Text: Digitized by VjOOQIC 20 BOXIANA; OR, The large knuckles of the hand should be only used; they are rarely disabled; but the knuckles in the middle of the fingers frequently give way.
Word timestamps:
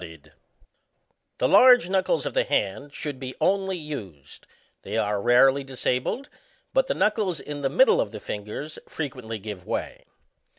Digitized 0.01 0.07
by 0.07 0.09
VjOOQIC 0.09 0.19
20 0.21 0.21
BOXIANA; 0.25 0.33
OR, 0.33 1.37
The 1.37 1.47
large 1.47 1.89
knuckles 1.91 2.25
of 2.25 2.33
the 2.33 2.43
hand 2.43 2.91
should 2.95 3.19
be 3.19 3.35
only 3.39 3.77
used; 3.77 4.47
they 4.81 4.97
are 4.97 5.21
rarely 5.21 5.63
disabled; 5.63 6.27
but 6.73 6.87
the 6.87 6.95
knuckles 6.95 7.39
in 7.39 7.61
the 7.61 7.69
middle 7.69 8.01
of 8.01 8.09
the 8.11 8.19
fingers 8.19 8.79
frequently 8.89 9.37
give 9.37 9.63
way. 9.63 10.05